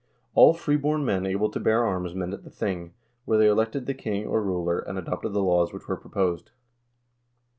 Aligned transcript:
All 0.33 0.55
freeborn 0.55 1.05
men 1.05 1.27
able 1.27 1.51
to 1.51 1.59
bear 1.59 1.85
arms 1.85 2.15
met 2.15 2.33
at 2.33 2.43
the 2.43 2.49
thing, 2.49 2.95
where 3.25 3.37
they 3.37 3.45
elected 3.47 3.85
the 3.85 3.93
king 3.93 4.25
or 4.25 4.41
ruler, 4.41 4.79
and 4.79 4.97
adopted 4.97 5.33
the 5.33 5.43
laws 5.43 5.71
which 5.71 5.87
were 5.87 5.95
proposed. 5.95 6.49